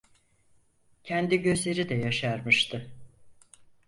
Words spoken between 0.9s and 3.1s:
Kendi gözleri de yaşarmıştı.